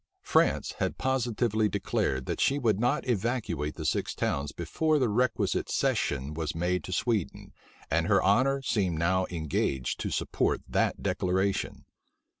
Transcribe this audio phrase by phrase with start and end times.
[0.23, 5.69] France had positively declared, that she would not evacuate the six towns before the requisite
[5.69, 7.53] cession was made to Sweden
[7.91, 11.85] and her honor seemed now engaged to support that declaration.